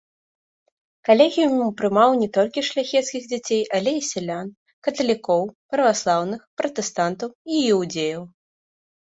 [1.09, 4.47] Калегіум прымаў не толькі шляхецкіх дзяцей, але і сялян,
[4.89, 5.41] каталікоў,
[5.75, 8.23] праваслаўных, пратэстантаў і іўдзеяў.